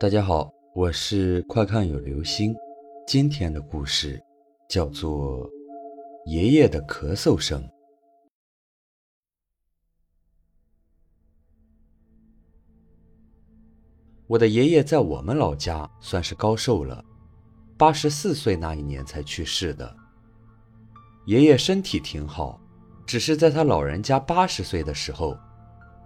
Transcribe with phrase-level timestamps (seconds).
[0.00, 2.56] 大家好，我是快看有流星。
[3.06, 4.18] 今天的故事
[4.66, 5.46] 叫做
[6.24, 7.62] 《爷爷的咳嗽声》。
[14.26, 17.04] 我的爷爷在我们老家算是高寿了，
[17.76, 19.94] 八十四岁那一年才去世的。
[21.26, 22.58] 爷爷身体挺好，
[23.04, 25.36] 只是在他老人家八十岁的时候，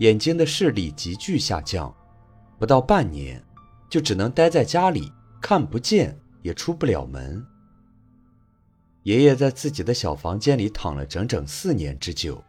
[0.00, 1.90] 眼睛的视力急剧下降，
[2.58, 3.42] 不到半年。
[3.88, 7.44] 就只能待在家里，看不见也出不了门。
[9.04, 12.44] 爷爷在自己的小房间里躺了整整四年之久，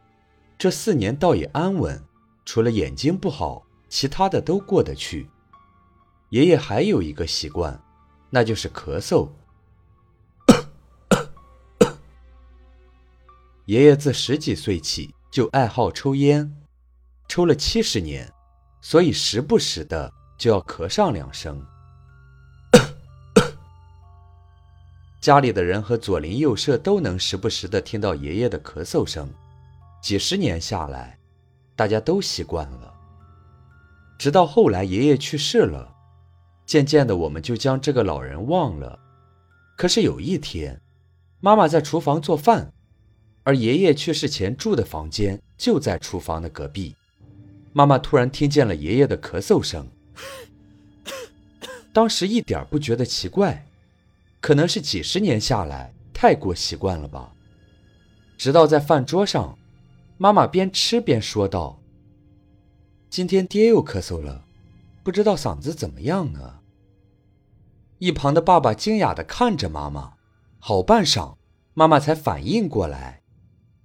[0.57, 2.03] 这四年倒也安稳，
[2.44, 5.30] 除了眼睛不好，其他的都过得去。
[6.31, 7.81] 爷爷还有一个习惯，
[8.30, 9.30] 那就是咳嗽。
[13.66, 16.55] 爷爷自十几岁起就爱好抽烟，
[17.27, 18.33] 抽了七十年，
[18.81, 20.11] 所以时不时的。
[20.39, 21.61] 就要咳上两声。
[25.22, 29.30] 家里的人和左邻右舍都能时不时的听到爷爷的咳嗽声，
[30.02, 31.19] 几十年下来，
[31.75, 32.94] 大家都习惯了。
[34.17, 35.94] 直到后来爷爷去世了，
[36.66, 38.97] 渐渐的我们就将这个老人忘了。
[39.77, 40.80] 可是有一天，
[41.42, 42.71] 妈妈在厨房做饭，
[43.44, 46.95] 而爷爷去世前住的房间就在厨房的隔壁，
[47.73, 49.86] 妈妈突然听见了爷爷的咳嗽声。
[51.94, 53.66] 当时一点不觉得奇怪，
[54.39, 57.34] 可能是几十年下来太过习惯了吧。
[58.38, 59.58] 直到在饭桌上，
[60.17, 61.80] 妈妈边吃边说道
[63.09, 64.45] ：“今天爹又咳嗽了，
[65.03, 66.59] 不知道嗓子怎么样呢？”
[68.00, 70.14] 一旁的爸爸惊讶地看着妈妈，
[70.58, 71.36] 好半晌，
[71.73, 73.22] 妈妈才反应过来，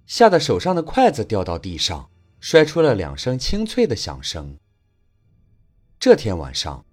[0.05, 4.57] 吓得手上的筷子掉到地上，摔出了两声清脆的响声。
[6.05, 6.85] 这天晚上，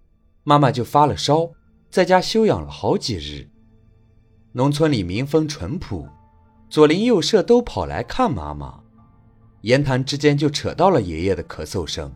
[0.42, 1.50] 妈妈就发了烧，
[1.90, 3.46] 在家休养了好几日。
[4.52, 6.08] 农村里民风淳朴，
[6.70, 8.80] 左邻右舍都跑来看妈妈，
[9.60, 12.10] 言谈之间就扯到了爷爷的咳嗽声。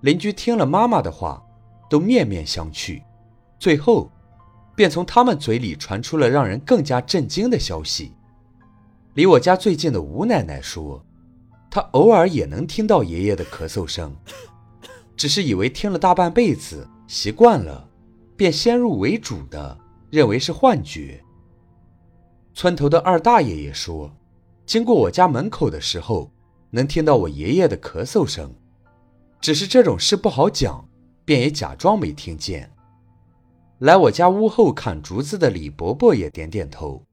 [0.00, 1.44] 邻居听了妈妈的话，
[1.90, 3.02] 都面面相觑，
[3.58, 4.10] 最后，
[4.74, 8.14] 便从他们嘴里传出了让人更加震惊的消息：
[9.12, 11.04] 离我家最近的吴奶奶说，
[11.70, 14.16] 她偶尔也能听到爷爷的咳嗽声。
[15.16, 17.88] 只是以为听了大半辈子习惯了，
[18.36, 19.78] 便先入为主的
[20.10, 21.22] 认为是幻觉。
[22.52, 24.12] 村头的二大爷也说，
[24.66, 26.30] 经过我家门口的时候，
[26.70, 28.52] 能听到我爷爷的咳嗽声。
[29.40, 30.88] 只是这种事不好讲，
[31.24, 32.70] 便也假装没听见。
[33.78, 37.04] 来我家屋后砍竹子的李伯伯也点点头，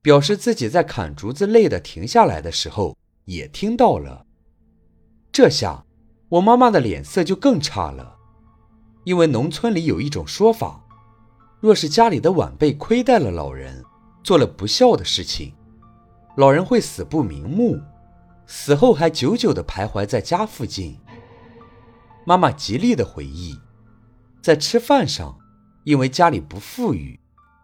[0.00, 4.24] 表示自己在砍竹子累得停下来的时候也听到了。
[5.32, 5.84] 这下。
[6.30, 8.16] 我妈妈的脸色就更差了，
[9.04, 10.84] 因为农村里有一种说法：
[11.58, 13.82] 若是家里的晚辈亏待了老人，
[14.22, 15.54] 做了不孝的事情，
[16.36, 17.80] 老人会死不瞑目，
[18.46, 20.98] 死后还久久地徘徊在家附近。
[22.26, 23.58] 妈妈极力的回忆，
[24.42, 25.38] 在吃饭上，
[25.84, 27.18] 因为家里不富裕，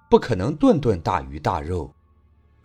[0.09, 1.95] 不可能顿顿大鱼大肉，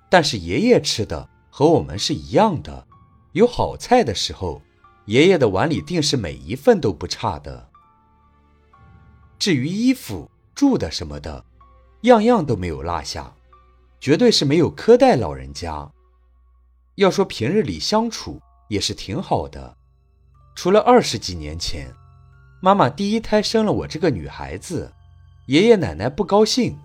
[0.09, 2.87] 但是爷爷吃的和我们是一样的，
[3.33, 4.61] 有好菜的时候。
[5.09, 7.67] 爷爷的碗里定是每一份都不差的。
[9.39, 11.43] 至于衣服、住的什么的，
[12.01, 13.33] 样样都没有落下，
[13.99, 15.89] 绝对是没有苛待老人家。
[16.93, 19.75] 要说平日里相处也是挺好的，
[20.53, 21.91] 除了二十几年前，
[22.61, 24.93] 妈妈第一胎生了我这个女孩子，
[25.47, 26.77] 爷爷奶奶不高兴，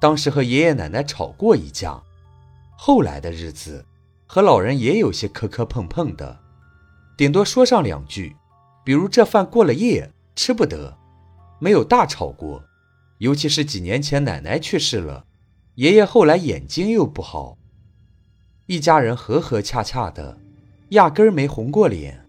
[0.00, 2.02] 当时和爷爷奶奶吵过一架。
[2.78, 3.84] 后来的日子，
[4.26, 6.45] 和老人也有些磕磕碰碰的。
[7.16, 8.36] 顶多说上两句，
[8.84, 10.96] 比如这饭过了夜吃不得，
[11.58, 12.62] 没有大吵过。
[13.18, 15.24] 尤其是几年前奶奶去世了，
[15.76, 17.56] 爷爷后来眼睛又不好，
[18.66, 20.38] 一家人和和洽洽的，
[20.90, 22.26] 压根儿没红过脸。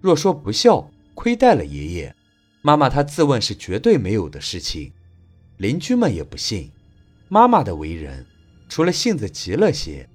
[0.00, 2.16] 若说不孝亏待了爷爷，
[2.62, 4.90] 妈妈她自问是绝对没有的事情，
[5.58, 6.70] 邻居们也不信。
[7.28, 8.24] 妈妈的为人，
[8.70, 10.08] 除了性子急了些，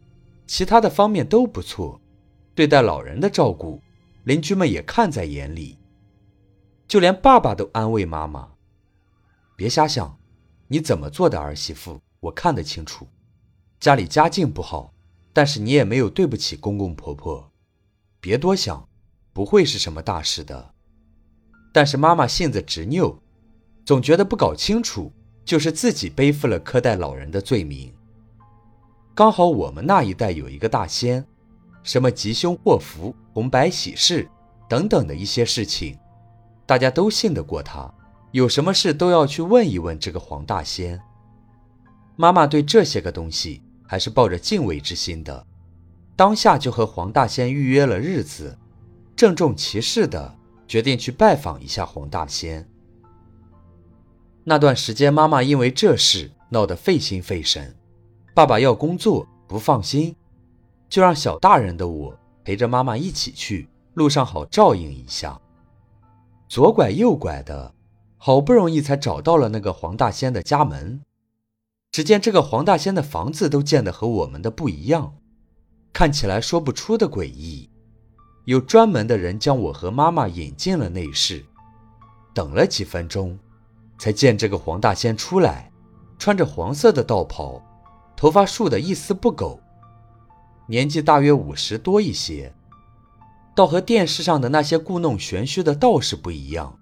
[0.47, 2.01] 其他的方面都不错。
[2.55, 3.81] 对待老人的照顾，
[4.23, 5.77] 邻居们也看在眼里。
[6.87, 8.53] 就连爸爸都安慰妈妈
[9.57, 10.17] ：“别瞎想，
[10.69, 13.05] 你怎么做的儿媳妇，我看得清楚。
[13.79, 14.93] 家里家境不好，
[15.33, 17.51] 但是你也没有对不起公公婆婆。
[18.21, 18.87] 别多想，
[19.33, 20.73] 不会是什么大事的。”
[21.73, 23.19] 但是妈妈性子执拗，
[23.83, 25.11] 总觉得不搞清楚，
[25.43, 27.93] 就是自己背负了苛待老人的罪名。
[29.13, 31.27] 刚好我们那一代有一个大仙。
[31.85, 34.27] 什么吉凶祸福、红白喜事
[34.67, 35.97] 等等的一些事情，
[36.65, 37.89] 大家都信得过他，
[38.31, 40.99] 有什么事都要去问一问这个黄大仙。
[42.15, 45.45] 妈妈对这些个东西还是抱着敬畏之心的，
[46.15, 48.57] 当下就和黄大仙预约了日子，
[49.15, 50.35] 郑重其事的
[50.67, 52.67] 决定去拜访一下黄大仙。
[54.43, 57.75] 那段时间，妈妈因为这事闹得费心费神，
[58.33, 60.15] 爸爸要工作不放心，
[60.89, 65.39] 就让小大人的我陪着妈妈一起去，路上好照应一下。
[66.47, 67.73] 左拐右拐的，
[68.17, 71.01] 好不容易才找到了那个黄大仙的家门。
[71.91, 75.15] 只见这个黄大仙的房子都建得和我们的不一样，
[75.93, 77.69] 看起来说不出的诡异。
[78.43, 81.43] 有专门的人将我和妈妈引进了内室，
[82.33, 83.39] 等了几分钟，
[83.97, 85.71] 才见这个黄大仙出来，
[86.19, 87.59] 穿着黄色的道袍，
[88.15, 89.59] 头发竖得一丝不苟，
[90.67, 92.51] 年纪大约五十多一些，
[93.55, 96.79] 倒和电视上的那些故弄玄虚的道士不一样。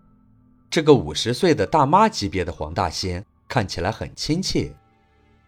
[0.69, 4.73] 这个五十岁的大妈级别的黄大仙看起来很亲切。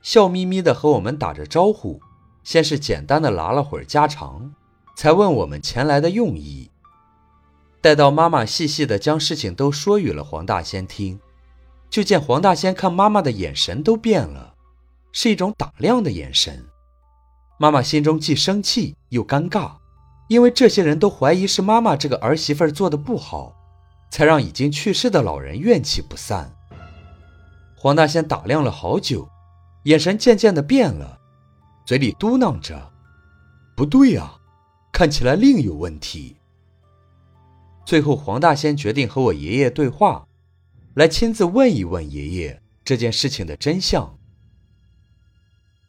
[0.02, 2.00] 笑眯眯地和我们打着招呼，
[2.44, 4.54] 先是简单的拉了会儿家常，
[4.96, 6.70] 才问我们前来的用意。
[7.82, 11.20] 待到妈妈细细地将事情都说与了黄大仙听，
[11.90, 14.54] 就见黄大仙看妈妈的眼神都变了，
[15.12, 16.66] 是一种打量的眼神。
[17.58, 19.74] 妈妈心中既生气又尴尬，
[20.28, 23.56] 因为这些人都怀疑是妈妈这个儿媳妇做的不好，
[24.10, 26.54] 才让已经去世的老人怨气不散。
[27.76, 29.30] 黄大仙打量了好久。
[29.86, 31.20] 眼神渐渐的变了，
[31.86, 32.92] 嘴里嘟囔着
[33.78, 34.34] ：“不对呀，
[34.92, 36.38] 看起来另有问题。”
[37.86, 40.26] 最后，黄大仙决定和我爷爷对话，
[40.96, 44.18] 来亲自问一问爷爷这件事情的真相。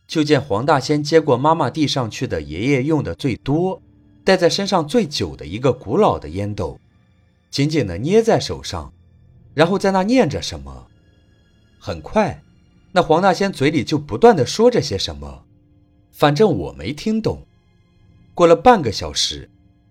[0.07, 3.83] 就见黄大仙接过妈妈递上去的爷爷用的最多、
[4.25, 6.79] 戴在身上最久的一个古老的烟斗，
[7.51, 8.93] 紧紧的捏在手上，
[9.55, 10.89] 然后在那念着什么。
[11.79, 12.43] 很快。
[12.93, 15.45] 那黄大仙嘴里就不断的说着些什么，
[16.13, 17.47] 反正我没听懂。
[18.33, 19.51] 过了半个小时，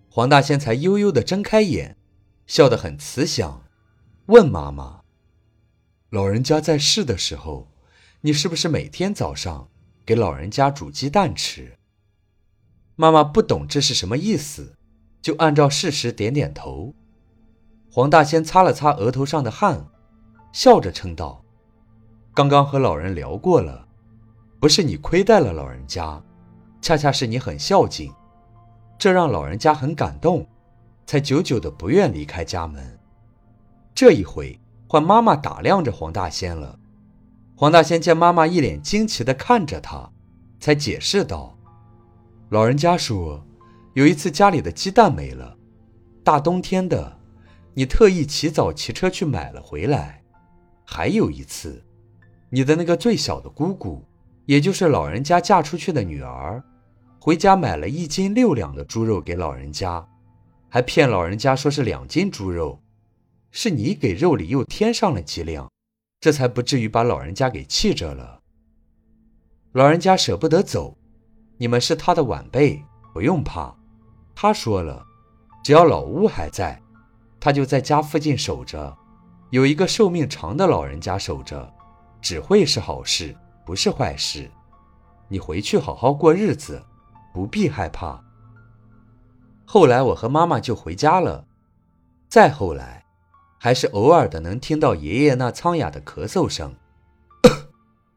[0.09, 1.97] 黄大仙才悠悠的睁开眼，
[2.47, 3.61] 笑得很慈祥，
[4.25, 5.01] 问妈妈
[6.09, 7.67] ：“老人家在世的时候，
[8.21, 9.69] 你是不是每天早上
[10.05, 11.77] 给老人家煮鸡蛋吃？”
[12.95, 14.75] 妈妈不懂这是什么意思，
[15.21, 16.93] 就按照事实点点头。
[17.91, 19.85] 黄大仙擦了擦额头上的汗，
[20.51, 21.43] 笑着称道。
[22.33, 23.87] 刚刚和老人聊过了，
[24.59, 26.21] 不是你亏待了老人家，
[26.81, 28.13] 恰恰是你很孝敬，
[28.97, 30.45] 这让老人家很感动，
[31.05, 32.99] 才久久的不愿离开家门。
[33.93, 36.77] 这一回换妈妈打量着黄大仙了。
[37.57, 40.11] 黄大仙见妈妈一脸惊奇的看着他，
[40.59, 41.57] 才解释道
[42.51, 43.45] ：“老人家说，
[43.93, 45.57] 有一次家里的鸡蛋没了，
[46.21, 47.17] 大冬天的，
[47.73, 50.21] 你特意起早骑车去买了回来。
[50.83, 51.81] 还有一次。”
[52.51, 54.05] 你的那个最小的姑姑，
[54.45, 56.63] 也就是老人家嫁出去的女儿，
[57.19, 60.05] 回家买了一斤六两的猪肉给老人家，
[60.69, 62.79] 还骗老人家说是两斤猪肉，
[63.51, 65.69] 是你给肉里又添上了几两，
[66.19, 68.41] 这才不至于把老人家给气着了。
[69.73, 70.97] 老人家舍不得走，
[71.57, 72.83] 你们是他的晚辈，
[73.13, 73.75] 不用怕。
[74.33, 75.05] 他说了，
[75.63, 76.81] 只要老屋还在，
[77.39, 78.97] 他就在家附近守着，
[79.51, 81.71] 有一个寿命长的老人家守着。
[82.21, 84.49] 只会是好事，不是坏事。
[85.27, 86.83] 你回去好好过日子，
[87.31, 88.19] 不必害怕。
[89.63, 91.45] 后来我和妈妈就回家了，
[92.27, 93.04] 再后来，
[93.65, 96.75] 还是偶尔的能听到爷爷那苍哑的咳嗽声。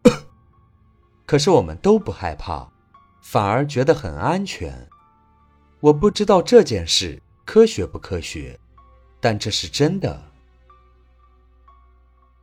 [1.24, 2.68] 可是我们都不害怕，
[3.22, 4.90] 反而觉得很安全。
[5.80, 8.60] 我不知道这件事科学不科学，
[9.20, 10.22] 但这是真的。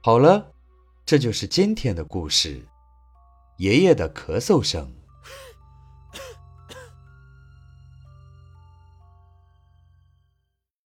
[0.01, 0.53] 好了。
[1.05, 2.65] 这就是今天的故事，
[3.57, 4.91] 爷爷的咳嗽声。